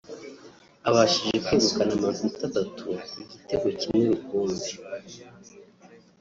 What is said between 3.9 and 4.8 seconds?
rukumbi